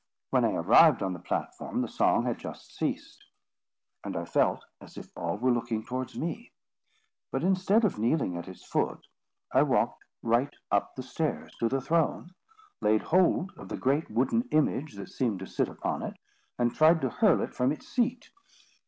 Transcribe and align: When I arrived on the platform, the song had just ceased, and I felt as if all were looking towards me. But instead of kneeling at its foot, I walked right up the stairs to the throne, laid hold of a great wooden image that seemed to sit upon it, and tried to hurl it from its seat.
When 0.31 0.43
I 0.45 0.53
arrived 0.53 1.03
on 1.03 1.13
the 1.13 1.19
platform, 1.19 1.83
the 1.83 1.87
song 1.87 2.25
had 2.25 2.39
just 2.39 2.75
ceased, 2.75 3.23
and 4.03 4.17
I 4.17 4.25
felt 4.25 4.65
as 4.81 4.97
if 4.97 5.15
all 5.15 5.37
were 5.37 5.51
looking 5.51 5.85
towards 5.85 6.17
me. 6.17 6.51
But 7.31 7.43
instead 7.43 7.85
of 7.85 7.99
kneeling 7.99 8.35
at 8.35 8.47
its 8.47 8.65
foot, 8.65 9.05
I 9.51 9.61
walked 9.61 10.03
right 10.23 10.55
up 10.71 10.95
the 10.95 11.03
stairs 11.03 11.53
to 11.59 11.69
the 11.69 11.81
throne, 11.81 12.31
laid 12.81 13.03
hold 13.03 13.51
of 13.57 13.71
a 13.71 13.77
great 13.77 14.09
wooden 14.09 14.41
image 14.49 14.95
that 14.95 15.09
seemed 15.09 15.37
to 15.41 15.45
sit 15.45 15.69
upon 15.69 16.01
it, 16.01 16.15
and 16.57 16.73
tried 16.73 16.99
to 17.01 17.09
hurl 17.11 17.39
it 17.43 17.53
from 17.53 17.71
its 17.71 17.87
seat. 17.87 18.31